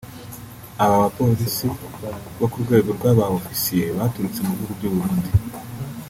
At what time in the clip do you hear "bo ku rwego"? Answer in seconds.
2.39-2.89